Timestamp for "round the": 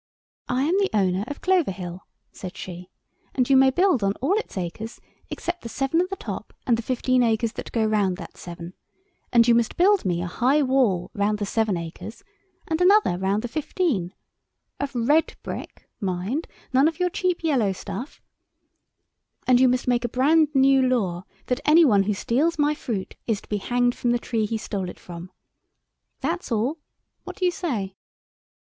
11.13-11.45, 13.19-13.47